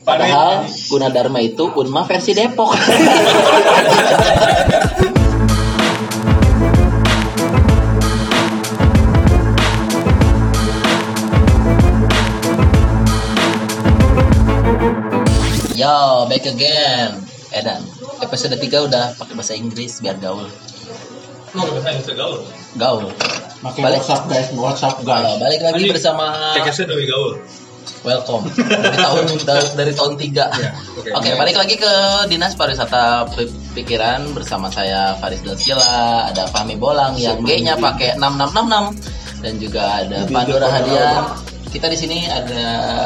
[0.00, 2.72] Padahal Gunadarma itu Unma versi Depok.
[15.76, 17.20] Yo, back again.
[17.52, 17.84] Edan,
[18.24, 20.48] episode 3 udah pakai bahasa Inggris biar gaul.
[21.52, 22.40] Mau bahasa Inggris gaul.
[22.80, 23.04] Gaul.
[23.60, 24.00] Makin Balik.
[24.00, 25.36] WhatsApp guys, WhatsApp guys.
[25.36, 27.36] balik lagi bersama Cekesnya dari gaul.
[28.00, 31.30] Welcome dari tahun dari, dari tahun 3 Ya, Oke, oke.
[31.36, 31.92] balik lagi ke
[32.26, 35.84] Dinas Pariwisata Pi- Pikiran bersama saya Faris Dalsila,
[36.26, 41.22] ada Fahmi Bolang yang G-nya pakai 6666 dan juga ada Pandu Rahadian.
[41.70, 42.64] Kita di sini ada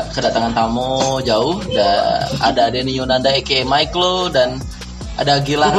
[0.09, 1.91] kedatangan tamu jauh, ada
[2.41, 4.56] ada Denny Yunanda Eke Michael dan
[5.15, 5.75] ada Gilang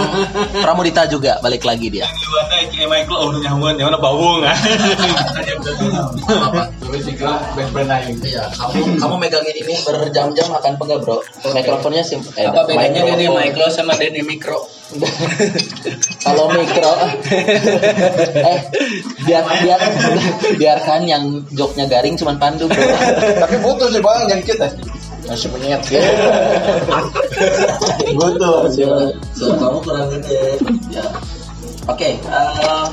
[0.63, 2.07] Pramudita juga balik lagi dia.
[2.87, 4.41] Michael oh nyahuan yang mana bawung.
[8.23, 11.19] Iya, kamu kamu megangin ini berjam-jam akan pegah bro.
[11.51, 12.21] Mikrofonnya sim.
[12.39, 13.03] eh, Apa bedanya.
[13.03, 14.63] Denny Micro sama Denny Mikro?
[16.25, 16.93] Kalau mikro,
[18.53, 18.59] eh
[19.25, 19.81] biar biar
[20.61, 21.23] biarkan yang
[21.57, 22.85] joknya garing cuman pandu bro.
[23.41, 24.67] Tapi butuh sih bang yang kita.
[25.25, 26.05] Masih penyet ya.
[28.13, 28.69] butuh.
[29.33, 30.61] So, kamu kurang gede.
[30.93, 31.05] Ya.
[31.89, 32.85] Oke, eh,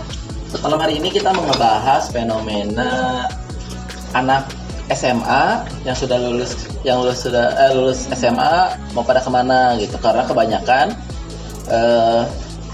[0.61, 3.25] malam hari ini kita mau ngebahas fenomena
[4.13, 4.49] anak
[4.93, 6.53] SMA yang sudah lulus
[6.85, 10.93] yang lulus sudah eh, lulus SMA mau pada ke mana gitu karena kebanyakan
[11.73, 12.23] eh,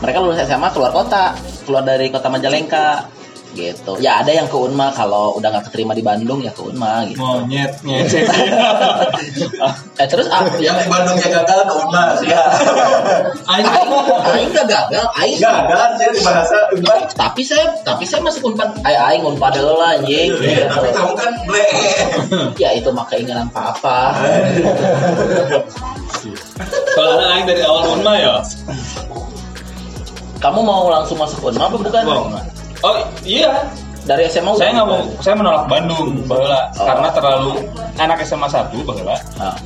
[0.02, 3.06] mereka lulus SMA keluar kota keluar dari kota Majalengka
[3.50, 7.04] gitu ya ada yang ke Unma kalau udah nggak keterima di Bandung ya ke Unma
[7.06, 8.06] gitu Monyet, nyet.
[10.00, 12.42] eh terus ah, ya Yang di Bandungnya gagal ke Unmas ya.
[13.48, 13.66] Aing
[14.28, 17.10] Aing nggak gagal Aing Gagal sih di bahasa Unmas.
[17.14, 21.12] tapi saya tapi saya masuk unpad ay aing unpad dulu lah anjing Iya, Tapi kamu
[21.14, 21.64] kan ble.
[22.62, 24.12] ya itu mah keinginan papa
[26.94, 28.34] Kalau aing dari awal unma ya.
[30.38, 32.30] kamu mau langsung masuk unma apa bukan Mau?
[32.78, 33.66] Oh iya,
[34.04, 36.86] dari SMA saya nggak mau, saya menolak Bandung, bahwa Oh.
[36.86, 37.52] karena terlalu
[37.96, 39.58] anak SMA 1 bahwa Ah,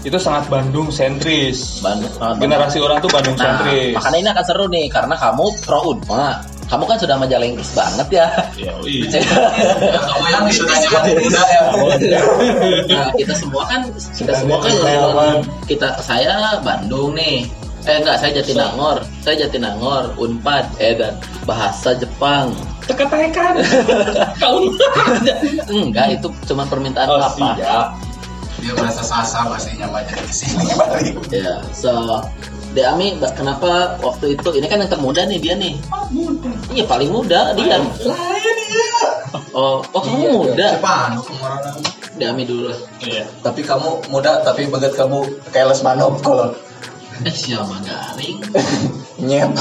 [0.00, 1.80] itu sangat Bandung sentris.
[1.80, 2.40] Bandung Bandung.
[2.44, 3.96] Generasi orang tuh Bandung nah sentris.
[3.96, 8.26] makanya ini akan seru nih karena kamu pro unma kamu kan sudah majalengkis banget ya
[8.56, 9.20] Ya, iya.
[10.00, 11.62] Kamu yang sudah nyaman muda ya.
[12.88, 13.80] nah kita semua kan
[14.16, 14.72] kita semua kan
[15.64, 17.48] kita saya Bandung nih
[17.84, 21.14] eh enggak saya Jatinangor saya Jatinangor Unpad eh dan
[21.44, 22.52] bahasa Jepang
[22.84, 23.64] Teka-tekan.
[24.44, 24.60] Kau
[25.66, 27.86] enggak itu cuma permintaan Oh, papa siap.
[28.60, 31.16] Dia merasa sasa pastinya banyak di sini balik.
[31.28, 32.20] ya so
[32.72, 35.78] Deami kenapa waktu itu ini kan yang termuda nih dia nih
[36.72, 38.88] iya paling muda dia Lain ya.
[39.54, 40.96] oh oh kamu muda Siapa?
[41.20, 41.74] Kemarin.
[42.14, 42.70] Deami dulu
[43.00, 43.26] Iya.
[43.40, 46.50] Tapi kamu muda, tapi bagat kamu kayak les manop kalau
[47.22, 48.42] eh siapa garing
[49.22, 49.54] nyet.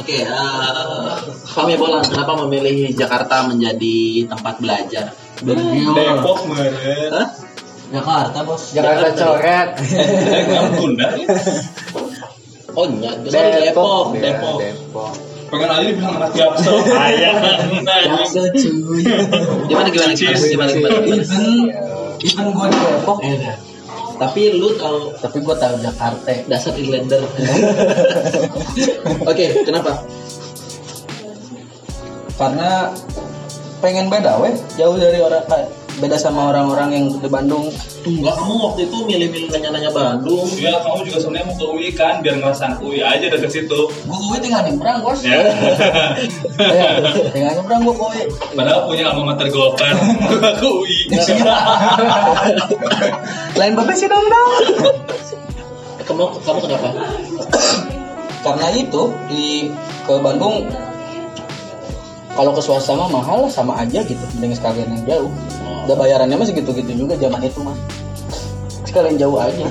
[0.00, 1.20] Oke, eh
[1.52, 5.12] Fahmi Bolang, kenapa memilih Jakarta menjadi tempat belajar?
[5.44, 7.10] Depok meren.
[7.12, 7.28] Hah?
[7.88, 8.62] Jakarta bos.
[8.72, 9.68] Jakarta coret.
[9.80, 11.08] Saya nggak bunda.
[12.78, 14.58] Oh, iya, sorry, Depok, Iya, Depok.
[14.60, 15.12] Depok.
[15.48, 16.72] Pengen aja dibilang anak Jakso.
[16.92, 17.34] Ayah.
[17.82, 19.02] Jakso cuy.
[19.66, 20.96] Gimana gimana gimana gimana gimana?
[21.00, 21.16] gimana?
[21.16, 21.42] Even
[22.22, 23.52] even gue di Depok ya.
[24.18, 26.30] Tapi lu tahu Tapi gue tahu Jakarta.
[26.50, 27.22] dasar Irlander.
[29.30, 30.02] Oke, kenapa?
[32.38, 32.90] Karena
[33.78, 35.46] pengen beda weh jauh dari orang
[35.98, 37.74] beda sama orang-orang yang di Bandung
[38.08, 40.48] Enggak, kamu waktu itu milih-milih nanya-nanya Bandung.
[40.56, 43.80] Ya kamu juga sebenarnya mau ke UI kan biar ngerasain UI aja deket situ.
[43.84, 45.36] gue gue tinggal nyebrang bos Ya.
[46.56, 49.92] ya tinggal nyebrang gue gue Padahal punya alma mater Golkar
[50.62, 51.12] ke UI.
[53.60, 54.50] lain bapak sih dong dong
[56.08, 56.88] Kamu kamu kenapa?
[58.38, 59.68] karena itu di
[60.06, 60.64] ke Bandung
[62.32, 65.30] kalau ke swasta mah mahal sama aja gitu mending sekalian yang jauh
[65.88, 67.72] udah bayarannya mah segitu-gitu juga zaman itu mah
[68.84, 69.64] sekalian jauh aja.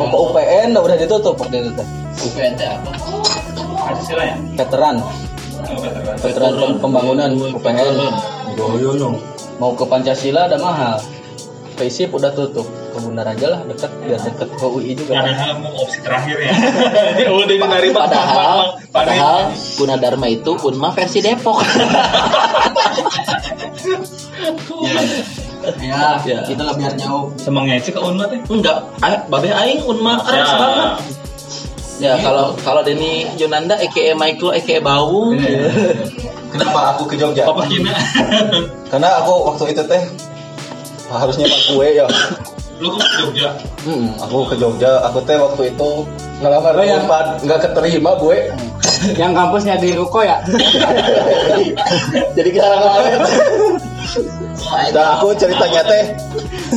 [0.00, 1.88] Mau ke UPN udah udah ditutup waktu itu teh.
[2.24, 2.90] UPNT apa?
[3.76, 4.36] Pancasila ya?
[4.56, 4.96] veteran.
[5.00, 6.16] Oh, veteran.
[6.24, 7.76] veteran pem- pembangunan UPN
[9.60, 11.04] mau ke Pancasila ada mahal.
[11.76, 12.64] Paisip udah tutup
[12.96, 15.28] ke Bundar aja lah deket biar deket ke UI juga kan.
[15.28, 16.52] Padahal mau opsi terakhir ya.
[17.26, 17.98] Ya udah menerima.
[18.00, 18.58] Padahal
[18.88, 19.38] padahal
[19.76, 21.60] Gunadarma itu Unma versi Depok.
[25.78, 26.38] ya, Ya.
[26.44, 28.40] kita lah biar jauh Semang ngece ke Unmat ya?
[28.46, 30.56] Enggak, ay- babe aing Unma keras Ya.
[30.56, 30.90] banget.
[31.96, 35.32] Ya kalau kalau Denny Yunanda EKE Michael EKE Bawung
[36.46, 37.48] Kenapa aku ke Jogja?
[37.48, 37.64] Papa.
[38.86, 40.02] Karena aku waktu itu teh
[41.08, 42.04] harusnya pak kue ya
[42.76, 43.50] Lu ke Jogja.
[43.82, 45.90] Hmm, aku ke Jogja, aku teh waktu itu
[46.38, 48.38] ngelamar Oh, yang- Unpad, nggak keterima gue.
[49.14, 50.40] Yang kampusnya di Ruko ya?
[52.36, 53.20] Jadi kita ngalamin.
[54.92, 56.04] Nah, aku ceritanya teh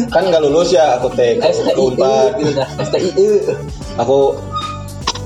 [0.07, 2.31] kan nggak lulus ya aku teh ke STIE Unpad.
[2.38, 2.62] gitu.
[2.81, 3.30] STIE.
[3.98, 4.36] Aku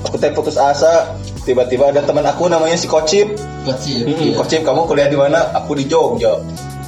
[0.02, 1.14] aku teh putus asa.
[1.44, 3.36] Tiba-tiba ada teman aku namanya si Kocip.
[3.64, 4.08] Kecil.
[4.08, 5.52] Hmm, Kocip kamu kuliah di mana?
[5.54, 6.40] Aku di Jogja.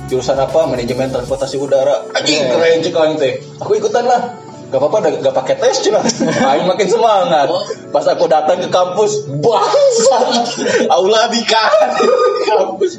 [0.07, 0.71] Jurusan apa?
[0.71, 2.07] Manajemen transportasi udara.
[2.15, 3.33] Anjing keren cek teh.
[3.59, 4.39] Aku ikutan lah.
[4.67, 6.03] Gak apa-apa, gak, gak pakai tes cina.
[6.51, 7.47] Aing makin semangat.
[7.95, 10.19] Pas aku datang ke kampus, bangsa.
[10.91, 12.99] Aula di kampus.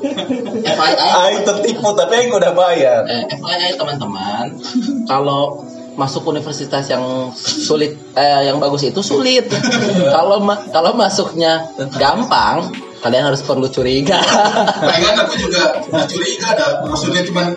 [0.00, 3.06] FYI, Aing tertipu, tapi Aing udah bayar.
[3.06, 4.58] eh, FYI teman-teman,
[5.06, 5.62] kalau
[5.94, 9.46] masuk universitas yang sulit, eh, yang bagus itu sulit.
[10.16, 14.20] kalau ma- kalau masuknya gampang, kalian harus perlu curiga.
[14.88, 17.56] Pengen aku juga curiga ada maksudnya cuma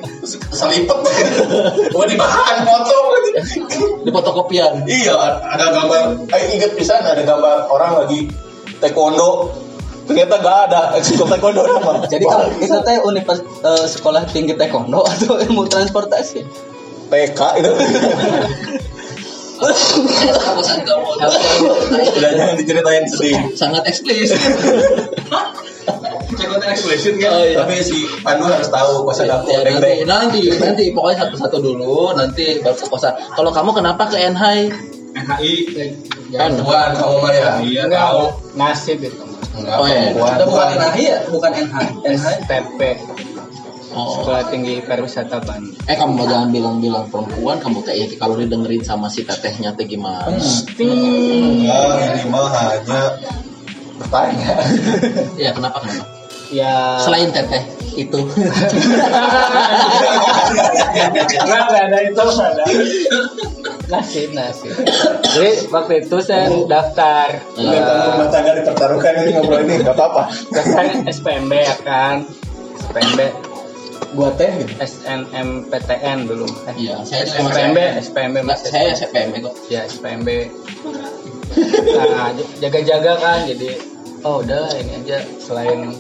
[0.52, 0.98] selipet.
[1.92, 3.08] Wah di bahan potong.
[4.04, 4.88] Di fotokopian.
[4.88, 6.32] Iya, ada gambar.
[6.32, 8.32] Aing inget pisan ada gambar orang lagi
[8.80, 9.52] taekwondo.
[10.04, 12.04] Ternyata gak ada ekskul taekwondo nama.
[12.08, 16.44] Jadi kalau itu teh univers eh, sekolah tinggi taekwondo atau ilmu transportasi.
[17.12, 17.72] TK itu.
[22.14, 23.38] Udah jangan diceritain sedih.
[23.56, 24.40] Sangat eksplisit.
[27.20, 27.30] Kan.
[27.30, 27.62] Oh, iya.
[27.62, 32.58] Tapi si Pandu harus tahu kosan aku Ya, nanti, nanti, nanti, pokoknya satu-satu dulu, nanti
[32.64, 33.14] baru ke kosan.
[33.36, 34.60] Kalau kamu kenapa ke NHI?
[35.14, 35.54] NHI.
[36.34, 37.52] Kan, Bukan kamu mah ya.
[37.62, 38.22] Iya tahu.
[38.58, 39.24] Nasib itu.
[39.54, 40.10] Enggak, Oh, iya.
[40.42, 41.18] bukan NHI ya?
[41.30, 41.86] Bukan NHI.
[42.02, 42.80] NHI PP.
[43.94, 44.18] Oh.
[44.18, 45.78] Sekolah Tinggi Pariwisata Bandung.
[45.86, 50.34] Eh kamu jangan bilang-bilang perempuan, kamu teh ya kalau didengerin sama si tetehnya teh gimana?
[50.34, 50.82] Enggak,
[52.02, 53.02] ini mah hanya
[54.02, 54.54] bertanya.
[55.44, 56.06] Ya kenapa kenapa?
[56.50, 56.98] Ya.
[57.02, 57.62] Selain teteh
[57.94, 58.18] itu.
[61.14, 62.64] Enggak, enggak ada itu, enggak ada.
[63.94, 64.74] Nasib, nasib.
[65.22, 70.24] Jadi waktu itu saya daftar Kelihatan rumah tangga dipertaruhkan ini ngobrol ini, enggak apa-apa.
[70.50, 72.26] daftar SPMB ya kan.
[72.90, 73.53] SPMB
[74.14, 74.74] Buat teh gitu.
[74.78, 76.46] SNMPTN dulu.
[76.70, 78.62] Eh, Iya, saya SPMB, SPMB Enggak, Mas.
[78.66, 79.54] saya SPM kok.
[79.68, 80.30] ya SPMB
[81.94, 83.78] nah jaga-jaga kan jadi
[84.22, 85.94] oh udah ini aja selain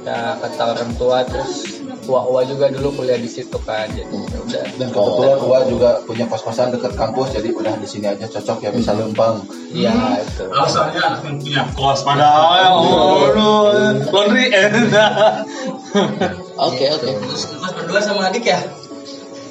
[0.00, 4.62] ya kata orang tua terus tua-tua juga dulu kuliah di situ kan jadi ya udah
[4.76, 8.70] Dan kebetulan gua juga punya kos-kosan dekat kampus, jadi udah di sini aja cocok ya
[8.72, 9.44] bisa lempang.
[9.70, 14.00] iya itu Alasannya anak yang punya kos padahal Allah.
[14.10, 15.44] Laundry enak.
[16.60, 17.08] Oke oke.
[17.24, 18.60] mas berdua sama adik ya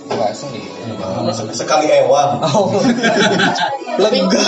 [0.10, 0.50] Enggak sih
[1.54, 2.42] Sekali ewang.
[4.02, 4.42] Lega.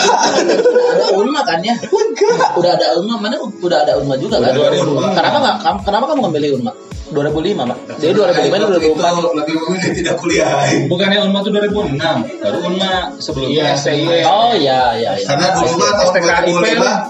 [0.96, 1.76] Ada Unma kan ya?
[1.78, 2.34] Lega.
[2.58, 4.58] Udah ada Unma, mana udah ada Unma juga kan?
[4.58, 5.14] Udah ada Unma.
[5.14, 5.56] Kenapa nggak?
[5.86, 6.74] Kenapa kamu memilih Unma?
[7.12, 7.78] 2005 mak.
[8.00, 8.66] Jadi 2005 ini
[8.96, 9.40] 2004.
[9.40, 10.50] lebih memilih tidak kuliah.
[10.88, 12.00] Bukannya Unma tuh 2006,
[12.42, 14.06] baru Unma sebelumnya Iya, STI.
[14.26, 15.12] Oh iya iya.
[15.20, 15.28] iya.
[15.28, 16.46] Karena dulu mah tahun STKIP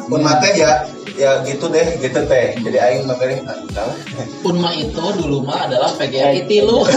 [0.10, 0.72] 2005 Unmat teh ya
[1.16, 2.46] ya gitu deh, gitu teh.
[2.58, 3.96] Jadi aing memilih ah, lah.
[4.42, 6.82] Unma itu dulu mah adalah PGRI tilu.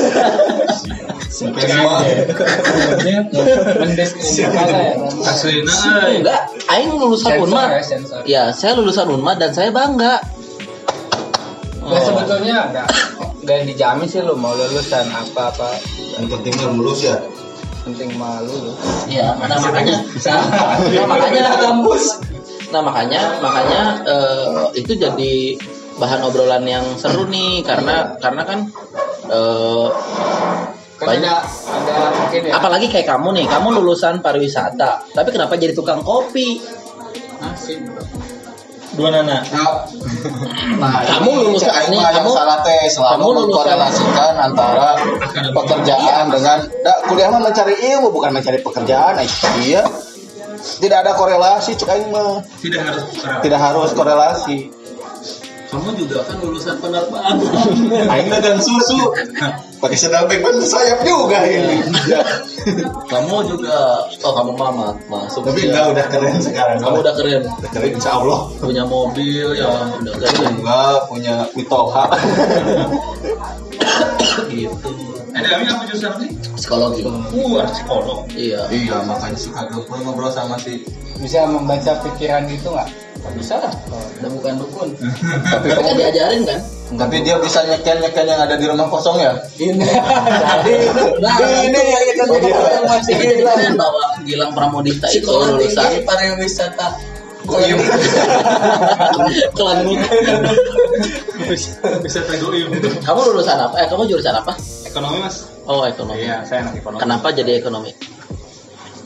[1.35, 2.15] Ya euy.
[6.23, 6.41] Enggak,
[6.71, 7.75] aing lulusan Unma.
[7.75, 7.83] ya.
[8.23, 10.23] Ya, saya lulusan Unma dan saya bangga.
[11.85, 12.87] Nah, sebetulnya enggak
[13.45, 15.69] enggak dijamin sih lu mau lulusan apa apa
[16.17, 17.17] Yang penting mah lulus ya.
[17.85, 20.41] penting mah lulus Iya, nah makanya, nah,
[20.89, 22.05] nah, makanya kampus.
[22.73, 25.35] Nah makanya, makanya eh, itu jadi
[26.01, 28.67] bahan obrolan yang seru nih karena karena kan
[29.29, 29.93] kan
[31.05, 31.39] Banyak.
[31.45, 31.45] ada
[31.85, 36.65] ada mungkin ya apalagi kayak kamu nih, kamu lulusan pariwisata, tapi kenapa jadi tukang kopi?
[37.45, 37.85] nasib
[38.95, 39.43] Dua nana.
[40.79, 41.59] Nah, Kamu aing
[41.91, 44.89] ini, mah yang kamu- salah teh kamu selalu mengkorelasikan antara
[45.51, 49.19] pekerjaan dengan da, kuliah mah mencari ilmu bukan mencari pekerjaan.
[49.19, 49.29] Eh,
[49.67, 49.83] Iya.
[50.81, 52.41] Tidak ada korelasi cek aing mah.
[52.63, 53.41] Tidak harus sekarang.
[53.43, 54.59] Tidak harus korelasi.
[55.69, 57.35] Kamu juga kan lulusan penerbangan.
[58.09, 58.97] Aing dagang susu.
[59.85, 61.85] Pakai sendal ban sayap juga ini.
[63.13, 65.45] kamu juga, oh kamu mama masuk.
[65.45, 65.77] Tapi ya.
[65.77, 66.77] enggak udah keren sekarang.
[66.81, 68.49] Kamu udah keren, Udah keren insya Allah.
[68.57, 69.69] punya mobil ya,
[70.01, 70.57] udah keren.
[70.57, 72.05] Enggak punya Witoha.
[74.49, 74.91] gitu.
[75.37, 76.31] Eh, Dami apa jurusan apa sih?
[76.57, 77.01] Psikologi.
[77.05, 78.19] Uh, psikolog.
[78.33, 78.65] Iya.
[78.73, 80.81] iya makanya sih kagak pun ngobrol sama si
[81.21, 82.89] bisa membaca pikiran gitu nggak
[83.33, 83.73] Bisa lah.
[84.21, 84.89] Udah bukan dukun.
[85.53, 86.61] tapi Tapi kan diajarin kan?
[86.95, 90.73] tapi dia bisa nyeken nyeken yang ada di rumah kosong ya ini jadi
[91.19, 92.55] Nah, ini yang kita dia.
[92.55, 96.95] yang masih hilang keren bahwa Gilang Pramodita itu lulusan pariwisata
[97.43, 97.75] kok iya
[99.57, 99.79] klan
[102.05, 102.69] Bisa tegoim.
[103.03, 103.75] Kamu lulusan apa?
[103.83, 104.53] Eh, kamu jurusan apa?
[104.87, 105.51] Ekonomi mas.
[105.67, 106.23] Oh, ekonomi.
[106.23, 107.01] Iya, saya anak ekonomi.
[107.01, 107.91] Kenapa jadi ekonomi?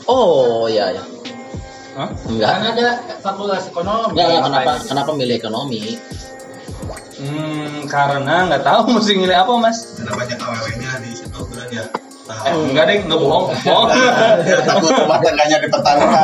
[0.05, 1.03] Oh, iya ya.
[1.99, 2.09] Hah?
[2.31, 2.47] Enggak.
[2.47, 2.87] Kan ada
[3.19, 4.15] fakultas ekonomi.
[4.15, 5.81] Enggak, enggak, kenapa kenapa milih ekonomi?
[7.19, 9.99] Hmm, karena nggak tahu mesti milih apa mas.
[9.99, 11.83] Karena banyak aww-nya di situ beneran ya.
[12.23, 13.45] Nah, Eh, enggak deh, nggak bohong.
[13.51, 13.87] bohong.
[14.63, 16.23] takut rumah tangganya dipertaruhkan.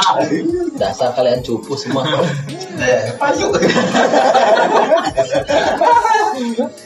[0.78, 2.04] Dasar kalian cupu semua.
[2.78, 3.50] Eh, payu.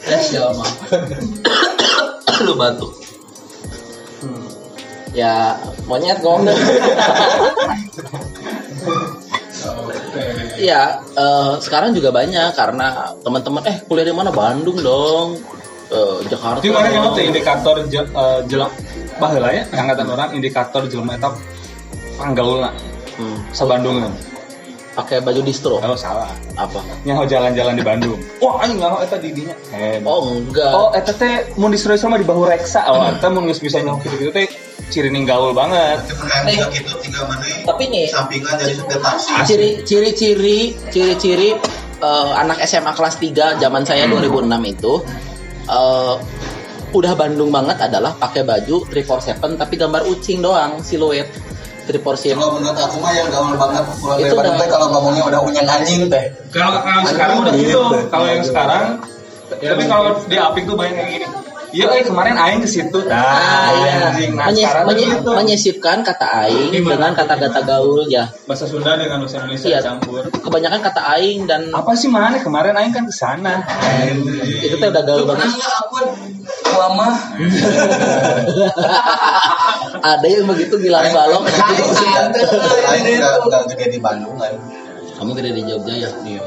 [0.09, 0.65] Ya siapa?
[2.47, 3.08] Lu batuk.
[5.19, 6.47] Ya, monyet ngomong.
[10.57, 10.81] Iya,
[11.13, 15.39] eh, sekarang juga banyak karena teman-teman eh kuliah di mana Bandung dong.
[15.89, 16.59] Eh, Jakarta.
[16.59, 18.71] Itu mana yang teh indikator je- eh, jelang
[19.15, 21.31] baheula ya, angkatan orang indikator jelema eta
[22.15, 22.71] panggaulna
[23.15, 24.03] Hmm, sa Bandung.
[24.89, 25.79] pakai baju distro.
[25.79, 26.27] Oh salah.
[26.55, 26.83] Apa?
[27.03, 28.19] Nyaho jalan-jalan di Bandung.
[28.37, 29.55] Wah, anjing nyaho eta di dinya.
[29.71, 30.71] Eh, Oh, enggak.
[30.71, 32.83] Oh, eta teh mun disuruh sama di bahu reksa.
[32.85, 34.47] Oh, eta mun geus bisa nyaho gitu-gitu teh
[34.89, 36.01] ciri ning gaul banget.
[36.45, 39.31] Nih, gitu tinggal mana Tapi nih, sampingan jadi supir taksi.
[39.45, 41.49] ciri ciri-ciri ciri-ciri
[41.99, 44.93] eh, anak SMA kelas 3 zaman saya 2006 itu
[45.65, 46.15] eh,
[46.89, 51.29] udah Bandung banget adalah pakai baju 347 tapi gambar ucing doang siluet
[51.85, 55.23] 347 Kalau menurut aku mah yang gaul banget pulang dari Itu Bandung teh kalau ngomongnya
[55.25, 56.25] udah unyang anjing teh.
[56.49, 57.81] Kalau sekarang udah gitu.
[58.09, 58.83] Kalau yang sekarang
[59.49, 61.25] tapi kalau di Apik tuh banyak kayak gini.
[61.69, 62.99] Iya, eh kemarin aing ke situ.
[63.05, 63.93] Nah, Ah, iya.
[64.09, 64.33] anjing.
[64.33, 64.49] Nah,
[64.89, 65.29] gitu.
[65.29, 66.89] menyisipkan kata aing Gimana?
[66.89, 69.79] dengan kata-kata gaul ya bahasa Sunda dengan bahasa Indonesia Iya.
[69.79, 70.25] campur.
[70.33, 73.61] kebanyakan kata aing dan Apa sih mana kemarin aing kan ke sana.
[74.59, 75.97] itu tuh udah gaul banget aku
[76.75, 77.07] lama.
[80.01, 81.43] ada yang begitu gila balok
[82.87, 83.05] Aing
[83.69, 84.53] gede di Bandung kan.
[85.17, 86.41] kamu gede di Jogja ya iya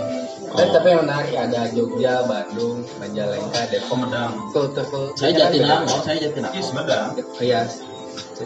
[0.53, 3.89] Dan tapi yang menarik ada Jogja, Bandung, Majalengka, Depok.
[3.89, 4.33] Sumedang.
[4.53, 5.07] Tuh, tuh, tuh.
[5.17, 7.07] saya Jatinangor saya Jatinangor Sumedang.
[7.41, 7.61] Iya.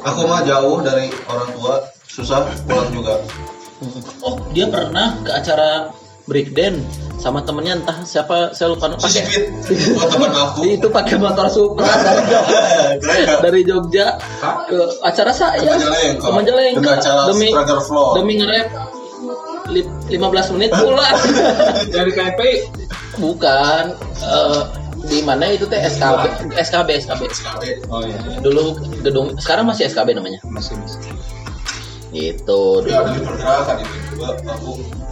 [0.06, 1.74] Aku mah jauh dari orang tua,
[2.06, 3.18] susah pulang juga.
[4.22, 5.90] Oh, dia pernah ke acara
[6.26, 6.82] breakdance
[7.16, 9.44] sama temennya entah siapa saya lupa Si pakai Sipit,
[9.94, 10.60] buat teman aku.
[10.78, 12.22] itu pakai motor Supra dari
[13.08, 14.06] Jogja, dari Jogja
[14.68, 16.22] ke acara saya Ke Majalengka.
[16.22, 17.48] ke Majalengka Demi acara demi
[18.14, 18.68] demi nge-rap
[19.68, 20.10] 15
[20.54, 21.16] menit pulang
[21.94, 22.54] Dari KMPI.
[23.16, 23.84] bukan
[24.18, 24.62] eh,
[25.06, 27.22] di mana itu teh SKB SKB SKB
[27.86, 28.18] Oh iya.
[28.40, 31.00] dulu gedung sekarang masih SKB namanya Masih masih.
[32.08, 33.04] gitu dulu.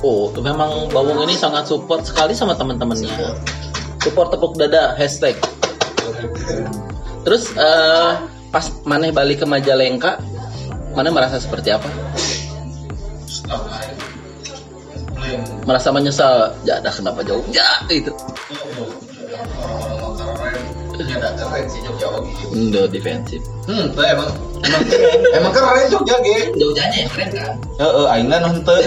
[0.00, 3.34] Oh, memang Bawung ini sangat support sekali sama teman-temannya.
[4.00, 5.36] Support tepuk dada hashtag.
[7.22, 8.10] Terus eh,
[8.48, 10.16] pas Maneh balik ke Majalengka,
[10.92, 11.88] Maneh merasa seperti apa?
[15.64, 17.40] Merasa menyesal, ya ada kenapa jauh?
[17.48, 18.12] Ya itu.
[19.56, 20.60] Orang-orang keren.
[20.94, 22.30] Ya, ada keren sih Jogja oke.
[22.52, 23.40] Indo defensif.
[23.64, 24.30] Hmm, teh emang
[24.62, 24.82] emang
[25.34, 26.38] emang keren Jogja ge.
[26.54, 27.54] Jogjanya yang keren kan?
[27.80, 28.78] Heeh, aingna nu henteu.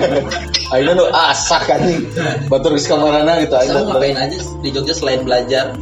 [0.76, 2.04] aingna nu asak anjing.
[2.46, 3.80] Batur geus kamarana gitu Kamu aingna.
[3.88, 5.74] ngapain aja di Jogja selain belajar?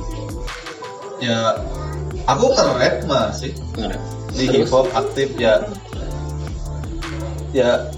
[1.21, 1.59] Ya
[2.25, 4.01] aku keren masih Ngerep.
[4.33, 5.61] di hip hop aktif ya.
[7.51, 7.91] Ya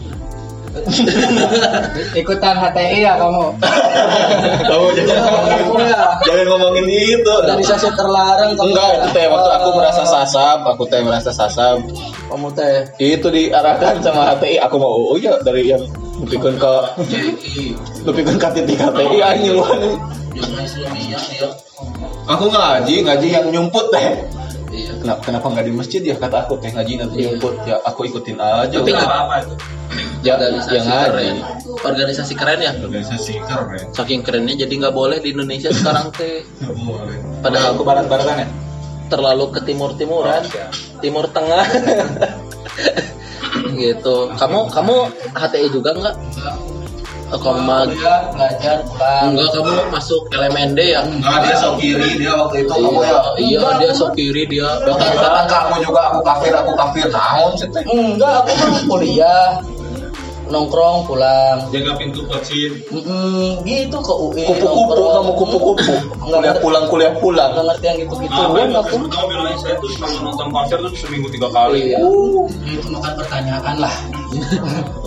[2.20, 3.44] Ikutan HTI ya kamu.
[4.64, 5.20] kamu jangan
[6.24, 7.28] jangan ngomongin itu.
[7.28, 11.84] organisasi terlarang Enggak, itu teh waktu aku merasa sasab, aku teh merasa sasab.
[12.32, 15.84] kamu teh Itu diarahkan sama HTI, aku mau oh iya dari yang
[16.24, 16.72] nepikeun ke
[18.08, 19.64] nepikeun ka titik HTI anjing lu.
[22.32, 24.08] Aku ngaji, ngaji yang nyumput teh.
[24.72, 24.96] Iya.
[25.04, 28.40] Kenapa kenapa nggak di masjid ya kata aku teh ngaji nanti nyumput ya aku ikutin
[28.40, 28.72] aja.
[28.72, 29.54] Tapi nggak apa itu.
[30.24, 31.12] ya organisasi yang keren.
[31.12, 31.40] ngaji.
[31.84, 32.72] Organisasi keren ya.
[32.80, 33.84] Organisasi keren.
[33.92, 36.40] Saking kerennya jadi nggak boleh di Indonesia sekarang teh.
[37.44, 38.48] Padahal Aku barat-baratan ya.
[39.12, 40.40] terlalu ke timur timuran,
[41.04, 41.68] timur tengah.
[43.76, 44.16] gitu.
[44.40, 44.96] Kamu kamu
[45.36, 46.16] HTI juga nggak?
[47.32, 47.88] Kamu mah-
[48.30, 51.00] belajar pulang enggak kamu masuk LMND ya?
[51.02, 53.20] Enggak dia sok kiri dia waktu itu kamu Iya, ya.
[53.38, 54.68] iya dia sok kiri dia.
[54.84, 57.82] Kata kamu juga aku kafir aku kafir naon sih teh.
[57.84, 59.48] enggak aku mah kuliah
[60.52, 62.70] nongkrong pulang Jaga pintu kecil.
[62.92, 65.12] Mm-mm, gitu ke UI Kupu-kupu nongkrong.
[65.16, 65.92] kamu kupu-kupu.
[66.28, 67.50] Enggak Kuliah pulang kuliah pulang.
[67.56, 70.76] nggak ngerti yang gitu-gitu Apa Kan yang aku kamu bilangnya saya tuh selama nonton konser
[70.78, 71.96] tuh seminggu tiga kali.
[71.96, 71.98] Iya.
[72.68, 73.94] Itu bukan pertanyaan lah.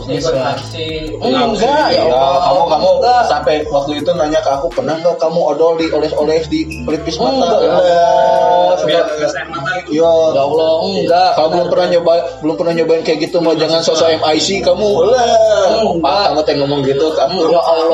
[1.25, 5.17] enggak ya Ya, Allah kamu kamu enggak sampai waktu itu nanya ke aku pernah nggak
[5.17, 7.57] kamu odol di oles-oles di pelipis mata?
[7.57, 8.85] Enggak.
[8.85, 9.97] Biar nggak mata gitu.
[10.01, 12.13] Ya, ya Allah enggak kamu belum pernah nyoba
[12.45, 14.89] belum pernah nyobain kayak gitu mau jangan sosok MIC kamu.
[15.09, 16.23] Lah, Enggak.
[16.27, 17.37] kamu teh ngomong gitu kamu.
[17.49, 17.89] ya Allah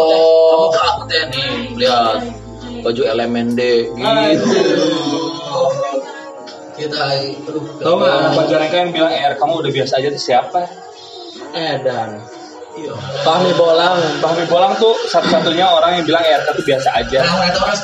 [0.52, 2.20] Kamu ke aku teh nih lihat
[2.82, 3.62] baju LMND
[3.94, 4.60] gitu.
[6.74, 6.98] kita
[7.46, 10.60] aduh Tahu nggak anak Majalengka yang bilang er kamu udah biasa aja tuh siapa?
[11.52, 12.10] edan
[13.22, 17.20] Fahmi Bolang Fahmi Bolang tuh satu-satunya orang yang bilang ERK tuh biasa aja.
[17.22, 17.78] orang itu orang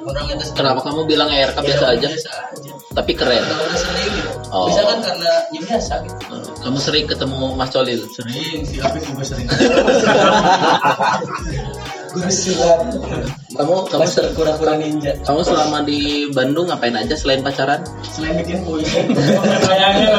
[0.00, 2.06] orang Kenapa kamu bilang ERK biasa aja?
[2.06, 3.40] biasa aja Tapi keren.
[3.40, 4.66] Gitu Oh.
[4.66, 8.02] bisa kan karena ya biasa gitu Kamu sering ketemu Mas Colil?
[8.10, 9.46] sering si Apik juga sering
[13.50, 17.82] Kamu kamu ser- kura-kura ninja kamu selama di Bandung ngapain aja selain pacaran?
[18.08, 20.18] selain bikin puisi Kayaknya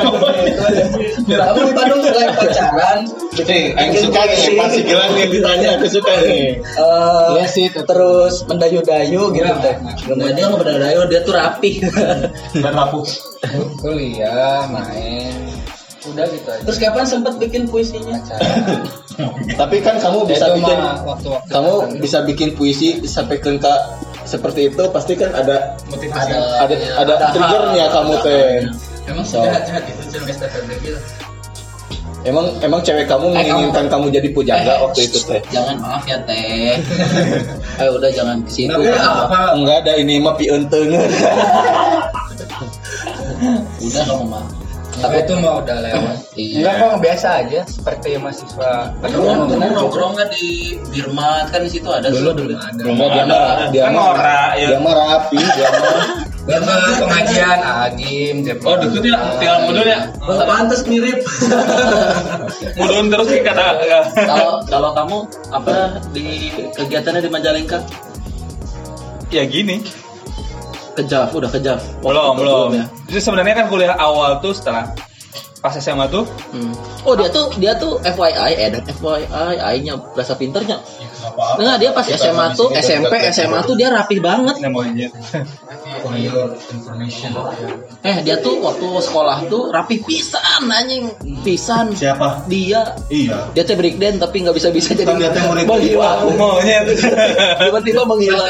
[1.41, 2.99] kamu di Bandung selain pacaran
[3.41, 6.59] Nih, yang suka nih, pasti gila nih ditanya, aku suka nih.
[6.59, 9.75] eh Iya sih, terus mendayu-dayu gitu teh
[10.11, 11.79] Nah, dia nggak berdayo, dia tuh rapi.
[12.63, 13.03] dan rapuh.
[13.79, 15.50] kuliah main
[16.01, 18.17] udah gitu aja terus kapan sempet bikin puisinya
[19.59, 23.73] Tapi kan kamu bisa Itu bikin, mah waktu-waktu kamu bisa bikin puisi disampaikan ke
[24.25, 26.31] seperti itu, pasti kan ada Motivasi.
[26.31, 28.65] ada ada triggernya kamu teh.
[29.11, 29.43] emang So.
[29.43, 30.99] sudah jahat itu cewek Stephen gitu
[32.21, 35.41] Emang emang cewek kamu menginginkan kamu jadi pujangga waktu itu teh.
[35.49, 36.77] Jangan maaf ya teh.
[37.81, 38.77] Ayo udah jangan ke situ.
[39.57, 41.09] Enggak ada ini mah pieun teungeun.
[43.81, 44.60] Udah kamu mah.
[45.01, 46.55] Tapi itu mah udah lewat Iya.
[46.63, 48.71] enggak kok biasa aja seperti mahasiswa
[49.03, 50.45] Kamu kamu nongkrong nggak di
[50.87, 52.55] Birmat kan di situ ada dulu dulu.
[52.55, 54.67] ada Enggak dia mah dia Kan mah ora, ya.
[54.71, 56.07] dia mah rapi, dia mah
[56.41, 56.65] Belum
[56.97, 58.73] pengajian Agim Jepang.
[58.73, 59.99] Oh deket ya, tinggal mudun ya.
[60.25, 61.21] Oh, pantas mirip.
[62.81, 63.65] Mudun terus sih kata.
[64.17, 65.17] Kalau kalau kamu
[65.53, 67.85] apa di kegiatannya di Majalengka?
[69.29, 69.85] Ya gini.
[70.93, 71.79] Kejaf, udah kejaf.
[71.99, 72.69] Belum, belum.
[72.73, 72.85] ya.
[73.07, 74.91] Jadi sebenarnya kan kuliah awal tuh setelah
[75.61, 76.73] pas SMA tuh Hmm.
[77.01, 79.29] Oh dia tuh dia tuh FYI eh dan FYI
[79.77, 80.81] I-nya berasa pinternya.
[81.55, 84.57] Enggak dia pas SMA tuh SMP SMA tuh dia rapih banget.
[84.57, 85.09] namanya.
[88.01, 91.93] Eh dia tuh waktu sekolah tuh rapih pisan anjing pisan.
[91.93, 92.41] siapa?
[92.45, 93.53] Dia Iya.
[93.53, 96.25] dia teh breakdance tapi nggak bisa bisa jadi Kan dia teh murid menghilang.
[96.25, 96.57] Tuh.
[97.61, 98.49] Tiba-tiba menghilang.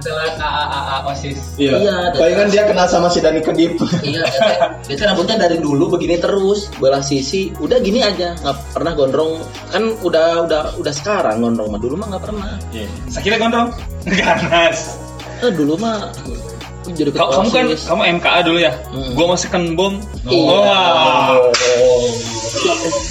[0.00, 1.38] Setelah AAA OSIS.
[1.60, 1.76] Iya.
[1.76, 3.76] Iya, Palingan dia kenal sama si Dani Kedip.
[4.00, 4.24] Iya,
[4.88, 9.44] teh rambutnya dari dulu begini terus, belah sisi, udah gini aja, nggak pernah gondrong.
[9.68, 12.56] Kan udah udah udah sekarang gondrong mah dulu mah nggak pernah.
[13.12, 13.68] Sakitnya gondrong.
[14.18, 14.96] Ganas.
[15.44, 16.08] Eh, dulu mah
[16.90, 18.72] jadi ketua Kamu kan kamu MKA dulu ya.
[18.88, 19.12] Hmm.
[19.12, 20.00] Gua masih kan bom.
[20.24, 20.48] Iya.
[20.48, 21.36] Wah.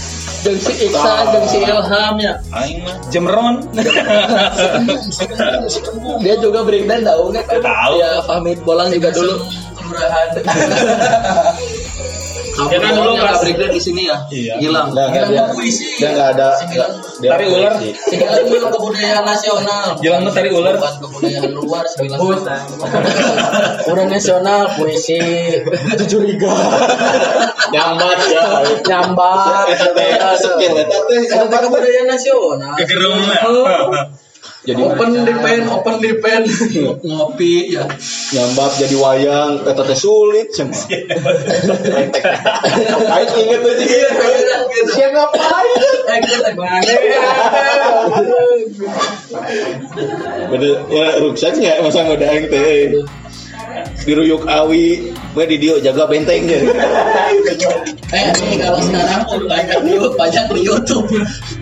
[0.44, 2.34] jeung si Iksan, jeung si Ilham ya.
[2.56, 3.56] Aing mah Jemron.
[6.24, 7.46] Dia juga breakdance tahu nggak?
[7.60, 7.94] Tahu.
[8.00, 9.36] Ya, Fahmi Bolang juga dulu.
[9.90, 10.28] kelurahan.
[12.60, 14.18] Kamu Ya kan dulu yang nggak breakdance di sini ya?
[14.28, 14.54] Iya.
[14.60, 14.88] Hilang.
[14.92, 15.88] Nah, Hilang dia, puisi.
[15.96, 16.48] dia nggak ada.
[16.60, 17.72] dia Tari ular.
[17.80, 17.96] puisi.
[17.96, 19.86] Sembilan bulan kebudayaan nasional.
[20.04, 20.76] Jalan mah tari ular.
[20.76, 22.62] Bukan kebudayaan luar sembilan bulan.
[23.88, 25.20] Udah nasional puisi
[26.04, 26.52] tujuh liga.
[27.72, 28.44] Nyambat ya.
[28.84, 29.66] Nyambat.
[29.72, 30.12] Itu teh
[31.64, 32.76] kebudayaan nasional.
[32.76, 33.40] Kegerem ya.
[34.70, 36.46] Jadi Open di pen, open di pen.
[37.10, 37.90] Ngopi ya.
[38.30, 40.78] nyambap jadi wayang eta teh sulit cuma.
[43.18, 44.06] Aing inget tuh dia.
[44.94, 45.82] Siapa ngapain?
[46.06, 46.86] Eh kita gimana?
[50.54, 52.94] Bener, ya ruksaknya masa ngode aing teh.
[54.04, 56.60] Diruyuk awi, gue di dia jaga bentengnya.
[58.10, 61.06] Eh, ini kalau sekarang banyak di banyak di YouTube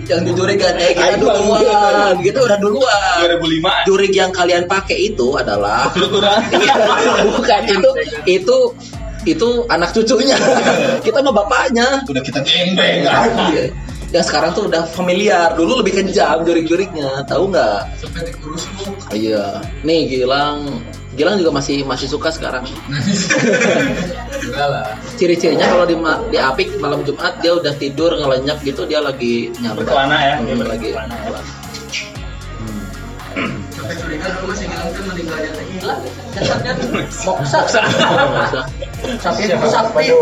[0.07, 3.19] yang dicurigakan eh kita duluan, kita udah duluan.
[3.35, 3.87] 2005.
[3.91, 6.39] Jurig yang kalian pakai itu adalah Kulturan.
[7.35, 7.89] bukan itu
[8.23, 8.57] itu
[9.27, 10.39] itu anak cucunya.
[11.03, 12.07] kita mah bapaknya.
[12.07, 13.03] Udah kita gembeng.
[13.51, 13.75] Iya.
[14.15, 17.91] Yang sekarang tuh udah familiar, dulu lebih kejam jurig-jurignya, tahu nggak?
[19.11, 19.59] Iya.
[19.83, 20.79] Nih Gilang,
[21.17, 22.61] Gilang juga masih masih suka sekarang.
[25.17, 25.97] Ciri-cirinya kalau di
[26.29, 29.81] di Apik malam Jumat dia udah tidur ngelenyak gitu dia lagi nyampe.
[29.81, 30.35] Berkelana ya.
[30.37, 30.93] Hmm, lagi.
[33.73, 35.95] Sampai curiga dulu masih bilang kan meninggalnya teh gila.
[36.37, 36.71] Jasadnya
[37.25, 37.65] moksa.
[37.65, 37.81] Masa?
[39.17, 40.13] Sakit sakti.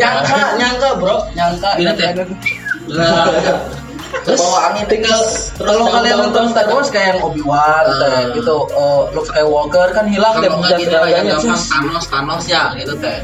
[0.00, 1.70] Nyangka, nyangka bro, nyangka.
[1.76, 2.16] Ini teh.
[4.22, 5.20] Terus bawa angin tinggal
[5.58, 8.30] kalau kalian nonton Star Wars kayak yang Obi Wan Ah.
[8.30, 11.64] gitu uh, Luke Skywalker kan hilang deh Kalau nggak dan gitu kayak tenaganya gampang Cus.
[11.68, 13.16] Thanos Thanos ya gitu teh.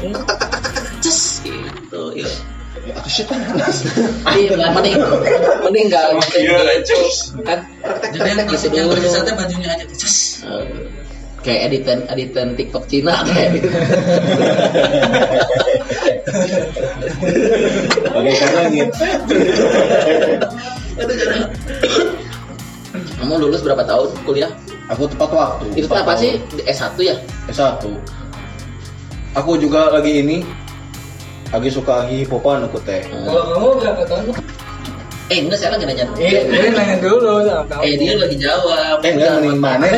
[0.99, 2.01] Cus gitu.
[2.11, 2.33] Iya.
[4.31, 4.97] Iya, mending
[5.61, 6.95] mending nggak Iya, gitu.
[7.45, 7.59] Kan
[8.11, 10.15] Jadi yang gitu yang berkesannya bajunya aja Cus.
[10.43, 10.65] Eh,
[11.41, 13.69] kayak editan editan TikTok Cina kayak gitu.
[18.11, 18.93] Oke, karena gitu.
[23.19, 24.51] Kamu lulus berapa tahun kuliah?
[24.91, 25.65] Aku tepat waktu.
[25.79, 26.35] Itu apa sih?
[26.51, 27.15] Di S1 ya?
[27.47, 27.79] S1.
[29.31, 30.43] aku juga lagi ini
[31.47, 34.35] lagi suka lagi hipopan aku teh Kalau kamu berapa tahun?
[35.31, 36.03] Eh enggak saya lagi nanya.
[36.19, 37.81] Eh, eh nanya dulu sama kamu.
[37.87, 38.99] Eh dia lagi jawab.
[38.99, 39.87] eh enggak mending mana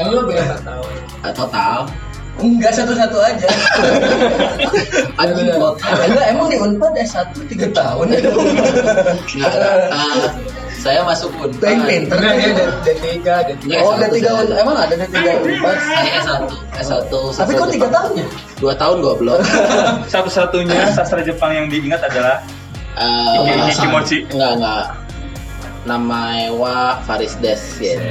[0.00, 0.92] Emang berapa tahun?
[1.20, 1.84] Ah, Total.
[2.36, 3.48] Enggak satu-satu aja.
[5.20, 5.74] Anjing total.
[6.00, 8.06] Enggak, emang di Unpad S1 3 tahun.
[8.16, 9.52] Enggak.
[9.90, 10.30] ah,
[10.74, 11.60] saya masuk Unpad.
[11.60, 13.62] Paling pinter dia ada D3, D3.
[13.66, 14.40] Iya, Oh, S1 ada tiga saya.
[14.42, 15.76] Un- emang ada ada tiga Unpad.
[15.76, 16.42] Saya S1,
[16.78, 17.12] S1.
[17.36, 18.26] Tapi kok tiga tahun ya?
[18.56, 19.40] Dua tahun goblok.
[20.12, 22.40] Satu-satunya sastra Jepang yang diingat adalah
[22.92, 24.18] Eh, Iki- Ikimochi.
[24.28, 24.84] Enggak, enggak.
[25.80, 26.20] Nama
[26.52, 28.02] wa Faris Des gitu.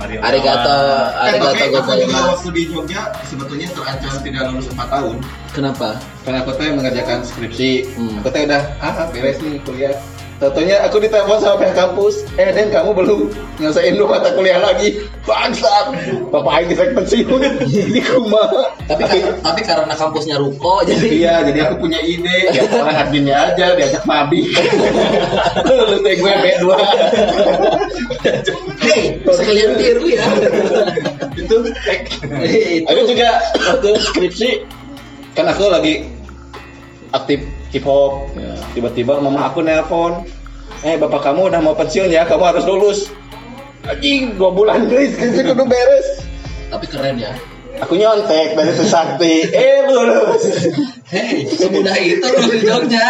[0.00, 0.80] Mario Arigato,
[1.20, 5.16] arigato tapi aku juga waktu di Jogja sebetulnya terancam tidak lulus 4 tahun.
[5.52, 5.88] Kenapa?
[6.24, 7.70] karena aku teh mengerjakan skripsi.
[8.00, 8.24] Hmm.
[8.24, 9.92] aku teh udah ah beres nih kuliah
[10.40, 13.28] Tentunya aku ditelepon sama pihak kampus, eh Den kamu belum
[13.60, 14.96] nyelesain dua mata kuliah lagi,
[15.28, 15.92] bangsat.
[16.32, 18.72] Bapak Aing bisa pensiun, ini kumaha.
[18.88, 23.36] Tapi kar- tapi karena kampusnya ruko jadi Iya, jadi aku punya ide, ya orang adminnya
[23.52, 24.48] aja diajak mabi.
[25.92, 26.64] Lu teh gue B2.
[28.80, 30.24] Hei, sekalian tiru ya.
[31.36, 31.56] itu
[32.88, 34.48] aku juga waktu skripsi
[35.32, 36.04] kan aku lagi
[37.10, 37.42] aktif
[37.74, 38.30] hip hop
[38.74, 40.26] tiba-tiba mama aku nelpon
[40.80, 42.24] eh bapak kamu udah mau pensiun ya?
[42.24, 42.98] Kamu harus lulus.
[43.84, 46.08] Anjing dua bulan guys skripsi kudu beres.
[46.72, 47.32] Tapi keren ya.
[47.80, 50.44] Aku nyontek dari Trisakti eh lulus
[51.10, 53.02] Hei, semudah itu lu di Jogja.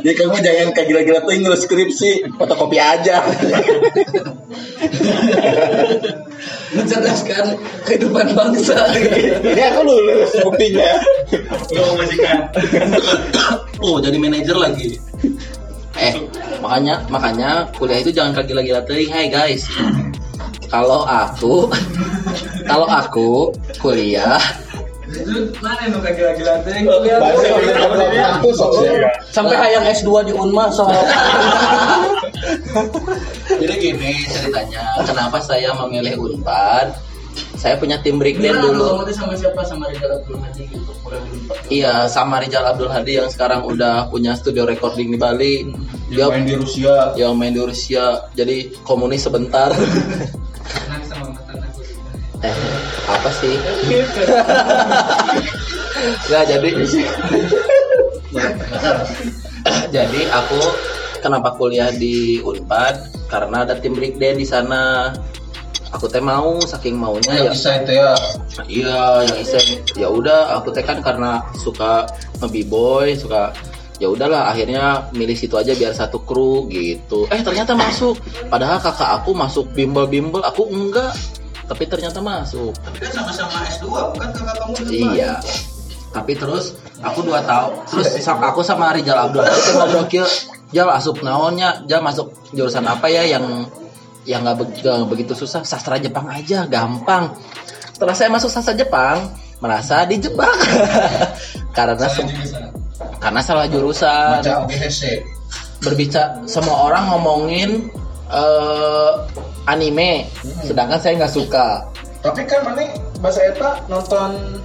[0.00, 3.20] ya kamu jangan kayak gila-gila tuh ngurus skripsi fotokopi aja
[6.68, 8.76] Mencerdaskan kehidupan bangsa.
[9.44, 10.88] ini aku lulus buktinya
[11.72, 12.48] Lo majikan.
[13.80, 14.96] Oh, jadi manajer lagi.
[15.96, 16.14] Eh,
[16.60, 19.10] makanya makanya kuliah itu jangan gila-gila teuing.
[19.12, 19.68] Hai guys.
[20.68, 21.72] Kalau aku
[22.68, 24.36] kalau aku kuliah
[25.64, 26.84] Mana nu gila-gila teh?
[26.84, 30.84] kampus soalnya Sampai hayang S2 di Unma so.
[33.48, 36.92] Jadi gini ceritanya, kenapa saya memilih Unpad?
[37.58, 39.02] Saya punya tim breakdance dulu.
[39.02, 41.58] Kamu sama siapa sama Rizal Abdul Hadi gitu, kurang di Unpad.
[41.72, 45.54] Iya, sama Rizal Abdul Hadi yang sekarang udah punya studio recording di Bali.
[46.12, 49.72] Dia yang main di Rusia yang main di Rusia, jadi komunis sebentar.
[52.44, 52.56] eh,
[53.08, 53.54] apa sih?
[56.28, 56.68] Nggak jadi.
[59.94, 60.60] jadi aku
[61.20, 63.28] kenapa kuliah di Unpad?
[63.28, 65.12] Karena ada tim breakdance di sana.
[65.88, 67.52] Aku teh mau, saking maunya ya.
[67.56, 68.12] bisa itu ya
[68.68, 69.64] Iya, yang isen
[69.96, 72.04] ya udah aku teh kan karena suka
[72.44, 73.56] nge-boy, suka
[73.96, 77.26] ya udahlah akhirnya milih situ aja biar satu kru gitu.
[77.32, 78.20] Eh ternyata masuk.
[78.52, 81.16] Padahal kakak aku masuk bimbel-bimbel, aku enggak.
[81.68, 82.72] Tapi ternyata masuk.
[82.80, 85.32] tapi kan sama-sama S2 bukan kakak kamu Iya.
[86.08, 86.72] Tapi terus
[87.04, 89.44] aku dua tahun terus aku sama Rizal Abdul.
[89.44, 90.08] Teh ngobrol
[90.68, 93.64] Jal asup naonnya, Jal masuk jurusan apa ya yang
[94.28, 97.32] yang nggak be- begitu susah, sastra Jepang aja, gampang.
[97.96, 99.32] Setelah saya masuk sastra Jepang,
[99.64, 100.52] merasa dijebak
[101.76, 102.04] karena
[103.16, 104.44] karena salah jurusan.
[105.78, 107.88] Berbicara semua orang ngomongin
[108.28, 109.12] eh,
[109.68, 110.26] anime,
[110.64, 111.66] sedangkan saya nggak suka.
[112.18, 112.82] tapi kan mana
[113.22, 114.58] bahasa eta nonton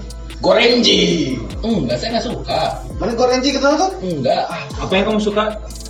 [0.43, 2.61] Gorenji Enggak, saya nggak suka.
[2.99, 4.43] mana Gorenji kita nonton Enggak.
[4.81, 5.43] Apa yang kamu suka?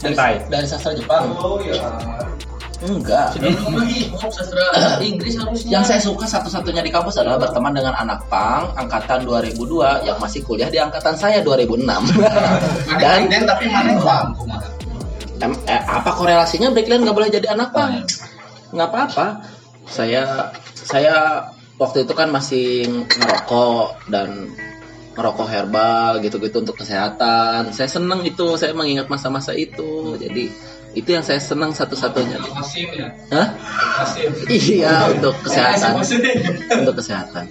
[0.04, 0.38] Hentai.
[0.52, 1.32] Dari sastra Jepang.
[1.39, 1.80] oh ya
[2.84, 3.34] Enggak.
[4.30, 5.80] sastra Inggris harusnya.
[5.80, 10.43] Yang saya suka satu-satunya di kampus adalah berteman dengan anak pang angkatan 2002 yang masih
[10.43, 11.88] kuliah di angkatan saya 2006.
[12.99, 14.28] Dan dan tapi mana bang
[15.43, 18.04] em, eh, apa korelasinya Breakland nggak boleh jadi anak pang?
[18.73, 19.27] Nggak apa-apa.
[19.86, 24.49] Saya saya waktu itu kan masih ngerokok dan
[25.13, 27.69] ngerokok herbal gitu-gitu untuk kesehatan.
[27.69, 30.17] Saya seneng itu, saya mengingat masa-masa itu.
[30.17, 30.49] Jadi
[30.93, 32.38] itu yang saya senang satu-satunya.
[32.38, 33.07] Ya.
[33.33, 33.47] Hah?
[34.49, 36.01] Iya untuk kesehatan.
[36.81, 37.45] untuk kesehatan.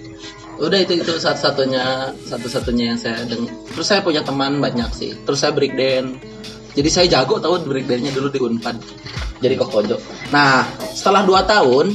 [0.59, 3.47] Udah itu itu satu-satunya satu-satunya yang saya deng.
[3.75, 5.11] Terus saya punya teman banyak sih.
[5.27, 6.19] Terus saya breakdance.
[6.73, 8.77] Jadi saya jago tahu breakdance-nya dulu di Unpad.
[9.39, 9.97] Jadi kokojo.
[10.33, 11.85] Nah, setelah 2 tahun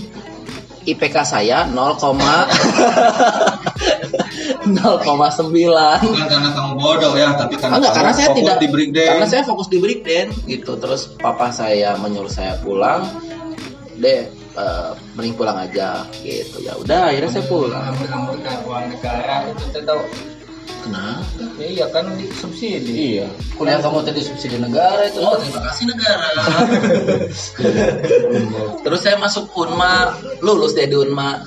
[0.89, 2.09] IPK saya 0, 0,9
[4.73, 9.43] bukan karena kamu bodoh ya tapi karena Enggak, karena saya tidak di breakdance karena saya
[9.45, 10.81] fokus di breakdance gitu.
[10.81, 13.05] Terus papa saya menyuruh saya pulang.
[13.99, 16.63] Deh, eh, mending pulang aja gitu.
[16.63, 17.93] Ya udah, akhirnya saya pulang.
[18.65, 20.01] Uang negara itu tahu.
[20.85, 21.43] Kenapa?
[21.59, 22.07] Ya, iya kan
[22.39, 23.19] subsidi.
[23.19, 23.27] iya
[23.59, 25.19] Kuliah kamu tadi subsidi negara itu.
[25.19, 26.29] Oh, terima kasih negara.
[28.87, 31.43] Terus saya masuk Unma, lulus deh di Unma.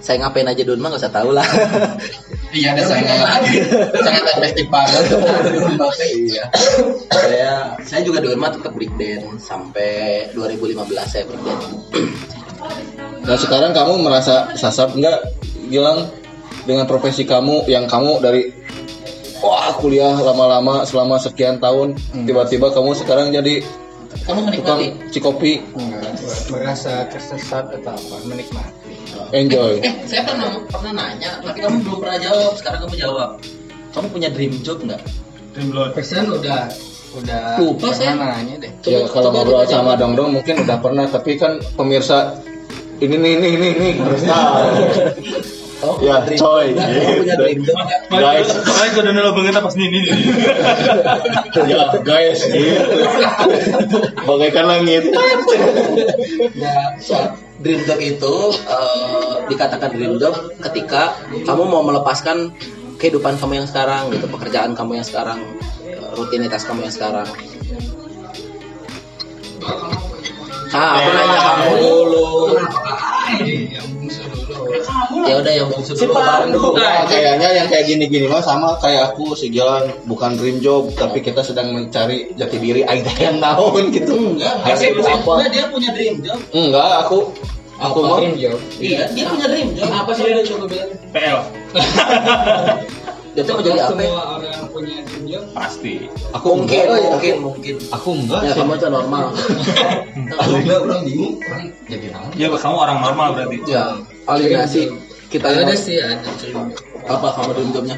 [0.00, 1.44] saya ngapain aja dulu mah nggak usah tahu lah
[2.56, 3.20] Iya ada sangat
[4.00, 5.04] sangat efektif banget.
[6.08, 6.44] iya
[7.12, 10.72] saya saya juga di Unma tetap break dance sampai 2015
[11.04, 11.68] saya break dance
[13.28, 15.20] Nah sekarang kamu merasa sasap nggak
[15.68, 16.08] Gilang
[16.64, 18.50] dengan profesi kamu yang kamu dari
[19.40, 23.64] wah kuliah lama-lama selama sekian tahun tiba-tiba kamu sekarang jadi
[24.20, 26.18] kamu tukang menikmati cikopi Enggak,
[26.50, 28.16] merasa tersesat atau apa?
[28.24, 28.90] Menikmati.
[29.30, 29.78] Enjoy.
[29.80, 33.30] eh saya pernah pernah nanya tapi kamu belum pernah jawab sekarang kamu jawab.
[33.90, 34.98] Kamu punya dream job nggak?
[35.94, 36.66] Pesan udah
[37.12, 38.14] udah Lupa saya.
[38.14, 38.70] pernah nanya deh.
[38.82, 39.92] Ya Coba- kalau coba ngobrol sama.
[39.94, 42.34] Dong Dong mungkin udah pernah tapi kan pemirsa
[42.98, 43.90] ini nih ini ini ini.
[43.96, 44.66] Harus tahu.
[45.80, 46.66] Punya Ya, dream coy.
[46.76, 48.00] Kamu punya dream job nggak?
[48.12, 50.04] Guys, Makanya gue udah nelo banget pas ini nih.
[51.72, 52.84] ya guys, gitu.
[54.28, 55.02] bagaikan langit.
[56.52, 58.34] Ya, soal dream job itu
[58.68, 60.36] eh, dikatakan dream job
[60.68, 61.16] ketika
[61.48, 62.52] kamu mau melepaskan
[63.00, 65.40] kehidupan kamu yang sekarang gitu, pekerjaan kamu yang sekarang,
[65.88, 67.28] eh, rutinitas kamu yang sekarang.
[70.70, 72.28] Ah, aku nanya kamu dulu.
[75.26, 76.12] Ya udah yang bungsu dulu.
[76.16, 76.74] Bandung.
[76.76, 81.20] Nah, kayaknya yang kayak gini-gini mah sama kayak aku si Jalan bukan dream job tapi
[81.20, 84.36] kita sedang mencari jati diri teh yang naon gitu.
[84.36, 85.32] Enggak, Hasil enggak, apa?
[85.36, 86.38] enggak, dia punya dream job.
[86.52, 87.18] Enggak, aku
[87.80, 89.88] aku mah dream job Iya, dia punya dream job.
[89.88, 90.90] Apa sih dia coba bilang?
[91.10, 91.38] PL
[93.30, 93.94] Dia tuh mau jadi apa?
[93.94, 96.10] semua orang punya dream job pasti.
[96.34, 97.74] aku Mungkin, mungkin, mungkin.
[97.94, 98.40] Aku enggak.
[98.42, 99.24] Ya kamu itu normal.
[100.42, 101.34] Aku enggak orang bingung.
[101.38, 102.30] Orang jadi naon?
[102.34, 103.56] Ya kamu orang normal berarti.
[103.70, 103.84] Ya,
[104.26, 106.74] alienasi kita ada sih ada dream
[107.06, 107.96] apa kamu dream jobnya?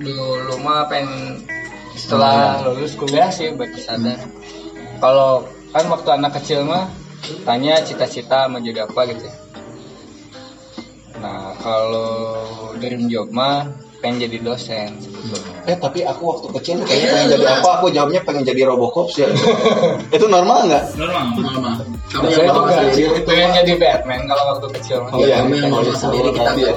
[0.00, 1.44] dulu mah pengen
[1.94, 4.18] setelah lulus kuliah sih baru sadar
[4.98, 6.90] kalau kan waktu anak kecil mah
[7.46, 9.34] tanya cita-cita mau jadi apa gitu ya.
[11.20, 13.68] nah kalau dream job mah
[14.04, 14.92] pengen jadi dosen
[15.64, 17.68] Eh tapi aku waktu kecil kayaknya pengen jadi apa?
[17.80, 19.24] Aku jawabnya pengen jadi Robocop sih.
[20.16, 20.84] itu normal nggak?
[21.00, 21.24] Normal.
[21.40, 21.72] Normal.
[22.12, 23.24] Kamu saya yang normal juga sendiri.
[23.24, 26.50] pengen jadi Batman kalau waktu kecil Oh, Iya, kamu yang normal iya, sendiri kita.
[26.60, 26.74] iya.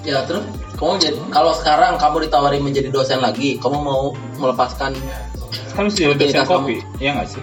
[0.00, 0.44] Ya terus
[0.80, 4.96] kamu jadi kalau sekarang kamu ditawari menjadi dosen lagi, kamu mau melepaskan
[5.76, 6.76] Kan mesti jadi dosen kopi.
[6.96, 7.42] Iya nggak sih?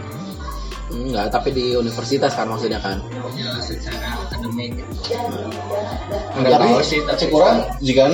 [0.91, 2.99] enggak, tapi di universitas kan maksudnya kan.
[3.39, 4.83] ya secara akademik
[6.35, 8.11] Tapi nggak tahu sih tapi cek orang jika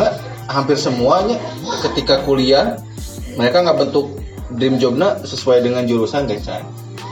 [0.47, 1.36] hampir semuanya
[1.83, 2.79] ketika kuliah
[3.36, 4.17] mereka nggak bentuk
[4.55, 6.63] dream jobnya sesuai dengan jurusan deh Chan.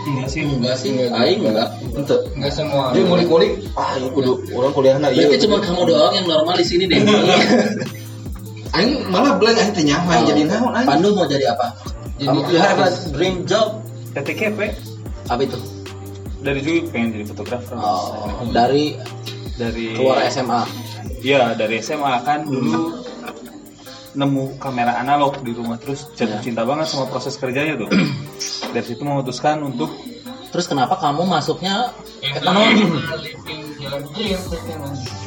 [0.05, 0.41] Enggak sih.
[0.45, 1.69] Enggak sih, aing enggak.
[1.97, 2.17] Ente.
[2.37, 5.25] nggak semua Dia ngulik-ngulik, ah ini kudu orang kuliahna iya.
[5.25, 7.01] Berarti cuma kamu doang yang normal di sini deh.
[8.75, 10.25] Aing malah blank aing teh nyaman Oh.
[10.27, 10.87] jadi naon aing.
[10.87, 11.73] Pandu mau jadi apa?
[12.19, 13.79] Jadi Kamu you have a dream job.
[14.15, 14.59] PTKP
[15.27, 15.59] Apa itu?
[16.39, 17.75] dari dulu pengen jadi fotografer.
[17.75, 18.95] Oh, dari
[19.55, 20.61] Dari keluar SMA.
[21.19, 23.01] Iya dari SMA kan dulu
[24.15, 27.89] nemu kamera analog di rumah terus jatuh cinta banget sama proses kerjanya tuh.
[28.73, 29.91] Dari situ memutuskan untuk
[30.55, 31.91] Terus kenapa kamu masuknya
[32.23, 32.87] ekonomi?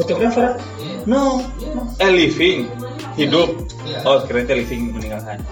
[0.00, 0.56] fotografer.
[1.04, 1.44] No,
[2.00, 2.64] eh living
[3.12, 3.52] hidup.
[4.08, 5.44] Oh keren living meninggalkan.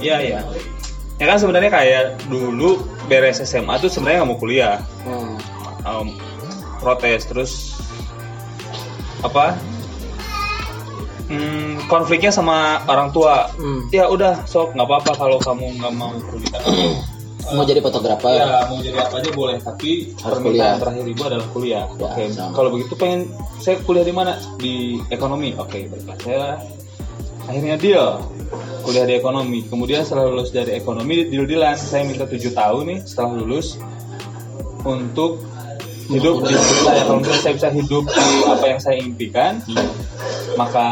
[0.00, 0.40] Iya iya.
[1.20, 2.80] Ya kan sebenarnya kayak dulu
[3.12, 4.80] beres SMA tuh sebenarnya nggak mau kuliah.
[5.04, 5.36] Hmm.
[5.84, 6.08] um,
[6.80, 7.52] protes terus
[9.26, 9.58] apa
[11.28, 13.86] hmm, konfliknya sama orang tua Hmm.
[13.88, 16.62] ya udah sok nggak apa-apa kalau kamu nggak mau kuliah
[17.48, 18.36] Mau jadi fotografer?
[18.36, 20.72] ya mau jadi apa aja boleh tapi Harus permintaan kuliah.
[20.76, 22.52] terakhir ibu adalah kuliah Ya, oke sama.
[22.52, 23.20] kalau begitu pengen
[23.56, 24.74] saya kuliah di mana di
[25.08, 26.44] ekonomi oke baiklah saya
[27.42, 28.20] akhirnya deal
[28.82, 32.98] kuliah di ekonomi kemudian setelah lulus dari ekonomi deal dealan saya minta tujuh tahun nih
[33.02, 33.80] setelah lulus
[34.82, 35.40] untuk
[36.08, 39.52] hidup di hidup saya kalau misalnya saya bisa hidup di apa yang saya impikan
[40.54, 40.86] maka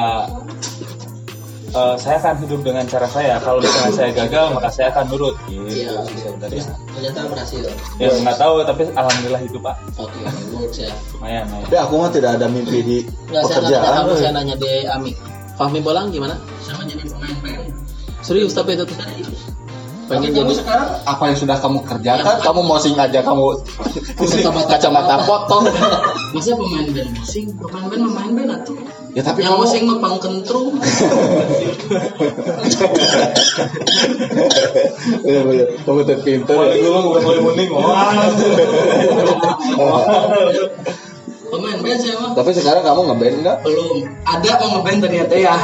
[1.68, 5.34] eh, saya akan hidup dengan cara saya kalau misalnya saya gagal maka saya akan nurut
[5.46, 5.92] gitu Iya.
[6.14, 7.60] sebenarnya Ternyata berhasil.
[7.96, 10.92] ya nggak tahu tapi alhamdulillah hidup pak Oke, menurut saya.
[11.12, 13.92] lumayan lumayan Tapi aku mah tidak ada mimpi di Nggak, saya pekerjaan.
[13.94, 14.18] kamu, euy.
[14.18, 15.12] saya nanya di Ami.
[15.56, 16.36] Fahmi Bolang gimana?
[16.60, 17.72] sama jadi pemain
[18.20, 18.96] Serius tapi itu tuh.
[20.06, 22.36] Pengen Kamu jadi sekarang apa yang sudah kamu kerjakan?
[22.38, 23.58] Kamu mau sing aja kamu
[24.14, 25.66] Kacamata- kacamata potong.
[26.30, 28.74] masa pemain band sing pemain band pemain band atau
[29.16, 30.76] Ya tapi yang kamu musing mah pangkentru.
[35.24, 35.66] Bener bener.
[35.82, 36.52] Kamu tuh pinter.
[36.54, 37.68] Mulai dulu bukan mulai mending
[41.46, 43.56] pemain band mah Tapi sekarang kamu ngeband enggak?
[43.64, 45.56] belum ada mau ngeband ternyata ya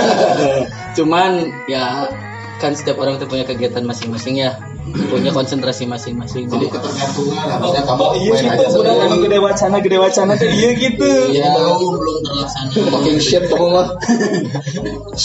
[0.96, 1.30] cuman
[1.66, 2.06] ya
[2.54, 4.56] kan setiap orang tuh punya kegiatan masing-masing ya
[5.10, 9.98] punya konsentrasi masing-masing jadi ketergantungan harusnya kamu Oh iya gitu, udah emang gede wacana, gede
[9.98, 11.10] wacana tuh iya gitu.
[11.34, 13.86] ya belum belum terlaksana Talking shit kamu mah.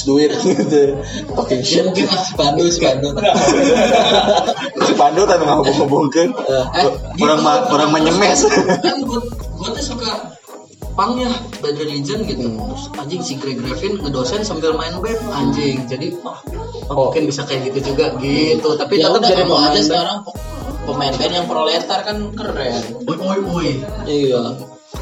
[0.05, 0.95] Do it gitu.
[1.49, 1.83] Ya shit.
[1.85, 3.09] mungkin Spandu Spandu
[4.79, 6.29] Si Pandu kan ngobong-ngobongkeun.
[7.19, 8.47] Orang ma- orang menyemes.
[8.79, 9.19] kan gue
[9.69, 10.38] tuh suka
[10.91, 15.83] pang ya Bad Religion gitu terus anjing si Greg Graffin ngedosen sambil main band anjing
[15.85, 16.39] jadi wah
[16.89, 19.85] mungkin bisa kayak gitu juga gitu tapi ya tetap jadi pemain aja band.
[19.85, 20.37] sekarang pe-
[20.85, 23.69] pemain band yang proletar kan keren Woi, woi, woi.
[24.05, 24.43] iya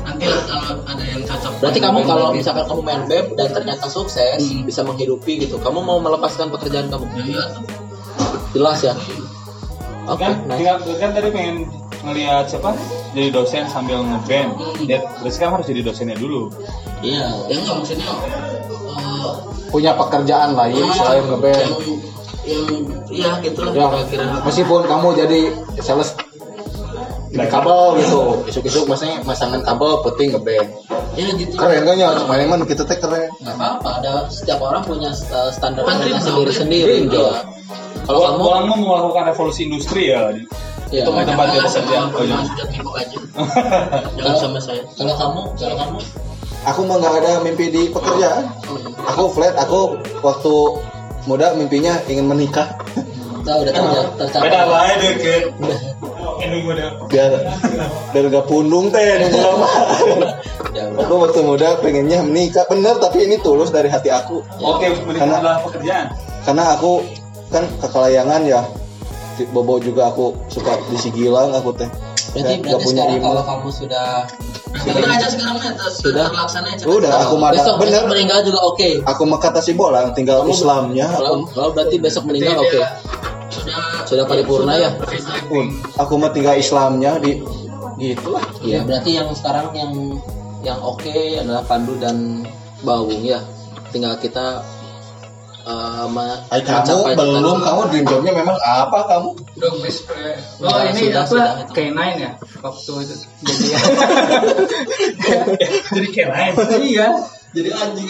[0.03, 1.51] Nanti lah kalau ada yang cocok.
[1.59, 2.37] berarti kamu band kalau lagi.
[2.37, 4.63] misalkan kamu main band dan ternyata sukses Hmm.
[4.63, 7.43] bisa menghidupi gitu kamu mau melepaskan pekerjaan kamu Iya.
[8.49, 8.93] jelas ya
[10.05, 10.57] oke Kan, nice.
[10.57, 11.55] tinggal, kan tadi pengen
[12.07, 12.71] ngelihat siapa
[13.11, 14.55] jadi dosen sambil ngeband.
[14.83, 16.49] Ya, berarti kan harus jadi dosennya dulu.
[16.99, 18.07] iya Ya enggak maksudnya.
[18.07, 19.29] eh,
[19.67, 21.67] Punya pekerjaan lain selain yang, ngeband.
[22.47, 22.63] yang
[23.07, 24.25] iya gitu lah Ya, kira-kira.
[24.41, 25.39] meskipun kamu jadi
[25.79, 26.15] sales
[27.27, 30.67] di kabel gitu, isuk-isuk maksudnya masangan kabel, puting ngeband.
[31.13, 31.53] Ya gitu.
[31.53, 33.27] Keren kan ya, main emang kita teh keren.
[33.37, 37.35] nggak apa-apa ada setiap orang punya uh, standar sendiri sendiri job.
[38.05, 40.31] kalau kamu Orang melakukan revolusi industri ya.
[40.89, 41.81] Ya, Itu tempat dia bekerja.
[41.83, 42.37] Jangan Oh, iya.
[42.95, 43.17] aja.
[44.15, 44.81] Jangan sama saya.
[44.93, 45.99] kalau kamu kalau kamu
[46.65, 48.43] Aku mah nggak ada mimpi di pekerjaan.
[49.07, 50.53] Aku flat, aku waktu
[51.23, 52.75] muda mimpinya ingin menikah
[53.39, 55.43] tahu udah terca- tercapai Beda lah ya deket.
[56.37, 56.89] Ini gue udah.
[57.07, 57.31] biar
[58.11, 59.67] biar gak pundung teh nunggu lama.
[60.75, 64.91] ya udah aku waktu muda pengennya menikah bener tapi ini tulus dari hati aku Oke,
[65.01, 66.05] menikah Karena- adalah pekerjaan.
[66.43, 66.91] karena aku
[67.47, 68.61] kan kekelayangan ya
[69.47, 71.89] Bobo juga aku suka di Sigilang aku teh.
[72.33, 73.23] Berarti Nggak- punya email.
[73.23, 74.07] kalau kamu sudah
[74.67, 75.57] Bener aja sekarang
[75.89, 76.27] Sudah?
[76.29, 76.83] terlaksana aja.
[76.85, 77.97] udah aku mah besok bener.
[77.97, 78.89] besok meninggal juga oke.
[79.05, 81.07] Aku mah kata si bolang tinggal Kamu- Islamnya.
[81.09, 82.77] kalau kalau berarti besok meninggal oke.
[83.47, 84.89] Sudah sudah paripurna ya?
[85.97, 87.41] aku mah tinggal Islamnya di
[87.97, 88.43] gitulah.
[88.61, 89.91] Iya, berarti yang sekarang yang
[90.61, 92.45] yang oke adalah Pandu dan
[92.83, 93.41] Bawung ya.
[93.89, 94.61] Tinggal kita
[95.67, 100.39] uh, me- Ay, kamu belum kamu dream jobnya memang apa kamu Dog best friend.
[100.59, 101.27] Oh ini sudah, apa?
[101.27, 101.71] sudah, itu.
[101.75, 102.31] K9 ya
[102.63, 103.15] waktu itu.
[103.43, 103.65] Jadi
[105.91, 106.33] Jadi K9.
[106.79, 107.09] Iya.
[107.49, 108.07] jadi anjing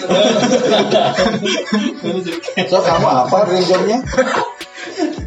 [2.68, 3.98] so kamu apa dream jobnya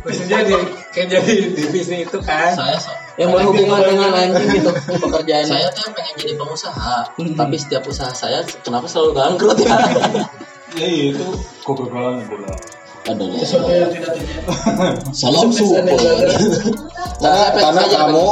[0.01, 0.57] Maksudnya di
[0.91, 2.53] kayak jadi divisi itu kan.
[2.53, 7.13] saya so- yang berhubungan dengan anjing gitu pekerjaan saya tuh pengen jadi pengusaha.
[7.15, 9.77] tapi setiap usaha saya kenapa selalu bangkrut ya
[10.79, 11.27] Ya iya, itu
[11.67, 12.55] kegagalan itu lah.
[12.55, 13.87] ya.
[13.91, 14.21] Terjadi.
[15.11, 15.89] salam support
[17.19, 18.25] karena karena kamu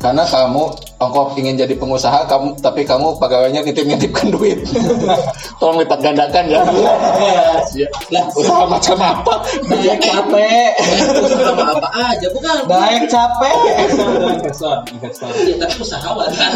[0.00, 0.64] karena kamu
[0.96, 4.62] ongkop ingin jadi pengusaha kamu tapi kamu pegawainya nitip nitipkan duit
[5.58, 6.62] tolong lipat gandakan ya
[8.10, 9.34] lah usaha macam apa
[9.66, 10.72] baik capek
[11.18, 13.56] usaha apa aja bukan baik capek
[14.44, 15.28] Investor, investor.
[15.34, 16.52] Iya, tapi usahawan kan.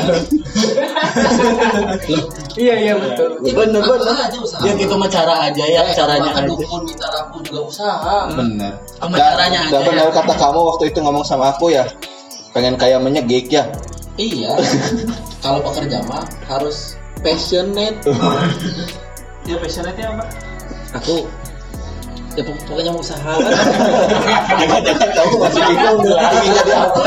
[2.54, 3.40] Iya iya betul.
[3.42, 4.62] bener aja usaha.
[4.62, 8.28] ya gitu mah cara aja ya Eh, caranya aja dukun minta rapu juga usaha.
[8.30, 9.86] bener Sama caranya aja dan ya.
[9.88, 11.84] benar kata kamu waktu itu ngomong sama aku ya
[12.50, 13.64] pengen kayak menyegik ya
[14.18, 14.50] iya.
[15.44, 18.02] Kalau pekerja mah harus passionate.
[19.48, 20.26] Ya passionate apa?
[20.88, 21.28] aku
[22.32, 23.34] ya pok- pokoknya mau usaha.
[24.60, 27.02] Jangan-jangan kamu masih bingung ingin jadi apa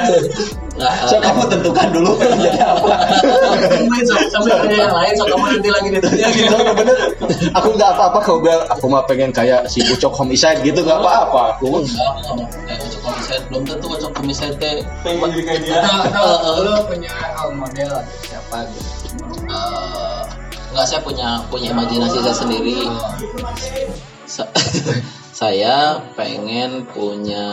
[1.04, 2.88] so kamu tentukan dulu jadi apa
[3.82, 6.54] Main sambil kerja yang lain sok kamu nanti lagi ditanya gitu.
[6.54, 6.96] Bener, bener.
[7.52, 11.56] aku nggak apa-apa kau bilang aku mah pengen kayak si Ucok homicide gitu nggak apa-apa
[11.56, 13.40] aku cocok komiset.
[13.48, 14.80] Belum tentu cocok komiset teh.
[15.02, 15.78] Pengen jadi kayak dia.
[15.80, 17.14] Atau, atau Eh, lo punya
[17.50, 17.90] model
[18.22, 18.90] siapa gitu.
[19.48, 20.20] eh,
[20.70, 22.86] nggak saya punya punya imajinasi saya sendiri
[24.24, 24.46] Sa-
[25.40, 27.48] saya pengen punya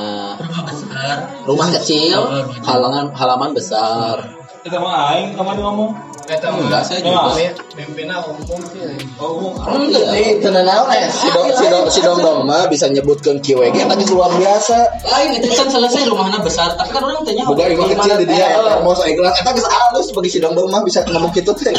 [1.47, 2.19] rumah kecil
[2.67, 4.27] halaman halaman besar.
[4.59, 5.95] Kita mah aing kemarin ngomong.
[6.27, 7.31] Tau Enggak, saya juga.
[7.73, 8.83] Mimpinnya umum sih.
[9.15, 9.55] Oh, umum.
[9.87, 14.03] Jadi tenang eh si dong si dong si dong dong mah bisa nyebutkan QWG tadi
[14.07, 14.75] luar biasa.
[15.05, 18.47] Lain itu kan selesai rumahnya besar, tapi kan orang tanya Boga ini kecil di dia
[18.51, 21.53] eta mau saya gelas eta geus halus bagi si dong dong mah bisa ngomong gitu
[21.53, 21.71] teh.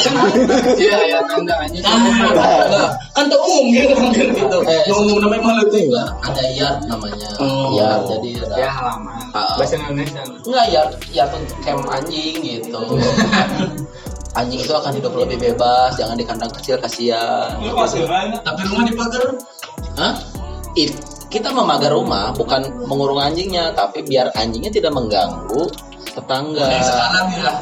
[0.76, 1.54] Iya ya tanda.
[1.58, 4.58] Nah, kan tuh umum gitu kan gitu.
[4.64, 5.80] Eh, Yang umum namanya malu tuh.
[5.82, 7.70] enggak ada yard namanya Oh.
[7.74, 9.28] yard jadi ada Ya halaman.
[9.30, 9.54] Ah.
[9.54, 10.22] Bahasa Indonesia.
[10.40, 12.80] enggak yard yard untuk camp anjing gitu
[14.36, 18.36] anjing itu akan hidup lebih bebas jangan di kandang kecil kasihan masih lain.
[18.42, 19.22] Tapi rumah dipagar.
[19.96, 20.14] Hah?
[20.76, 20.94] It,
[21.28, 25.68] kita memagar rumah bukan mengurung anjingnya, tapi biar anjingnya tidak mengganggu
[26.12, 26.66] tetangga.
[26.80, 27.52] Sekarang ya.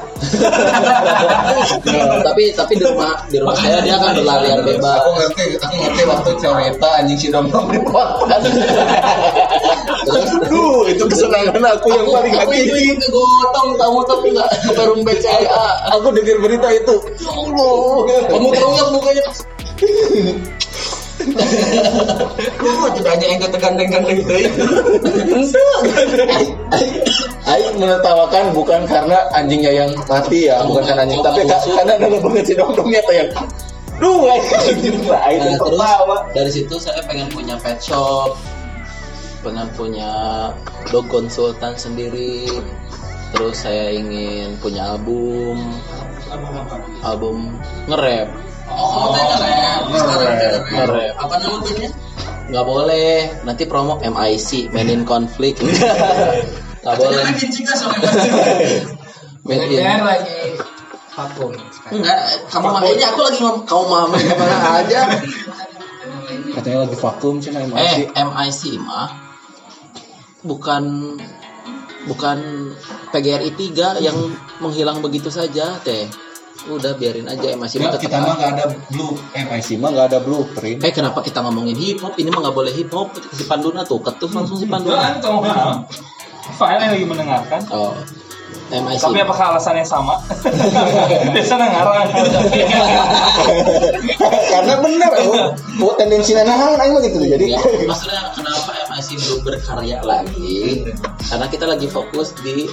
[1.87, 4.99] Nah, tapi tapi di rumah di rumah saya dia akan berlarian bebas.
[5.03, 7.81] Aku ngerti, aku ngerti waktu cerita anjing si dong dong di.
[10.07, 15.67] Terus, duh, itu kesenangan aku yang paling aku ikut kegotong kamu tapi nggak perum BCA
[15.91, 17.75] aku dengar berita itu ya Allah
[18.31, 19.25] kamu tahu yang mukanya
[21.17, 23.41] Oh, tidak hanya yang
[24.13, 24.37] itu.
[27.47, 32.19] Aing menertawakan bukan karena anjingnya yang mati ya, bukan karena anjing, tapi ka- karena ada
[32.21, 33.29] banget si dongdongnya tuh yang
[34.29, 34.37] lah,
[35.31, 38.37] Aing Nah, dari situ saya pengen punya pet shop,
[39.41, 40.11] pengen punya
[40.93, 42.45] dog konsultan sendiri.
[43.35, 45.81] Terus saya ingin punya album,
[47.03, 47.57] album
[47.89, 48.29] nge-rap.
[48.71, 49.81] Oh, nge-rap.
[50.71, 51.15] Nge-rap.
[51.21, 51.91] Apa nama bandnya?
[52.47, 53.11] Nggak boleh,
[53.43, 55.59] nanti promo MIC, Men in Conflict.
[56.87, 57.23] Nggak boleh.
[57.27, 57.99] Makin cika sama
[59.43, 59.83] Men in.
[59.83, 60.59] lagi
[61.17, 61.51] vakum.
[61.91, 62.19] Enggak,
[62.53, 65.01] kamu mah ini aku lagi ngom kamu mah main ke mana aja.
[66.55, 69.09] Katanya lagi vakum sih main Eh, MIC mah
[70.47, 71.17] bukan
[72.07, 72.39] bukan
[73.11, 74.15] PGRI 3 yang
[74.63, 76.07] menghilang begitu saja, Teh.
[76.67, 80.19] Udah biarin aja MIC mah tetap kita mah nggak ada blue, MIC mah nggak ada
[80.19, 80.83] blueprint.
[80.83, 82.19] Eh kenapa kita ngomongin hip hop?
[82.19, 83.15] Ini mah nggak boleh hip hop.
[83.31, 85.15] Si Panduna tuh ketus langsung si Panduna.
[85.23, 85.87] Paham.
[86.59, 87.61] File yang lagi mendengarkan.
[87.71, 87.95] Oh,
[88.67, 88.99] MIC.
[88.99, 90.19] Tapi apakah alasannya sama?
[91.35, 92.09] Biasanya ngarang.
[94.51, 95.55] karena bener, oh,
[95.87, 97.47] oh tendensi nahan Aing gitu jadi.
[97.47, 100.83] Ya, maksudnya kenapa MIC belum berkarya lagi?
[101.31, 102.67] Karena kita lagi fokus di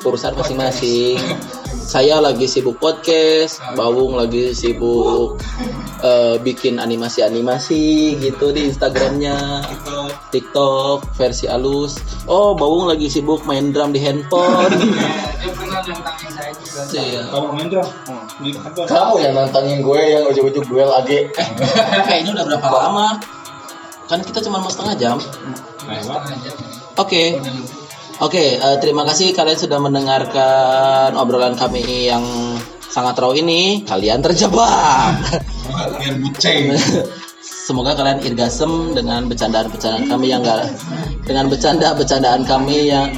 [0.00, 1.20] urusan masing-masing.
[1.86, 5.38] Saya lagi sibuk podcast, Bawung lagi sibuk
[6.02, 9.62] eh, bikin animasi-animasi gitu di Instagramnya,
[10.34, 12.02] TikTok versi halus.
[12.26, 14.74] Oh, Bawung lagi sibuk main drum di handphone.
[15.38, 16.80] Dia pernah nantangin saya juga.
[16.90, 17.22] Iya.
[17.30, 17.88] Kamu main drum?
[18.90, 21.10] Kamu yang nantangin gue yang ujung-ujung duel AG.
[21.14, 23.22] Eh, ini udah berapa lama?
[24.10, 25.16] Kan kita cuma mau setengah jam.
[25.86, 27.85] Nah, Pak.
[28.16, 28.36] Oke.
[28.36, 32.24] Oke, eh, terima kasih kalian sudah mendengarkan obrolan kami yang
[32.88, 33.84] sangat raw ini.
[33.84, 35.20] Kalian terjebak.
[35.68, 36.76] Kalian buceng.
[37.66, 40.70] Semoga kalian irgasem dengan bercandaan-bercandaan kami yang enggak
[41.26, 43.08] dengan bercanda-bercandaan kami yang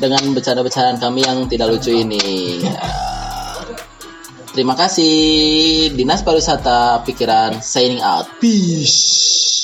[0.00, 2.64] dengan bercanda-bercandaan kami yang tidak lucu ini.
[2.64, 2.80] Ya.
[4.54, 5.14] Terima kasih
[5.98, 8.26] Dinas Pariwisata Pikiran signing out.
[8.38, 9.63] Peace.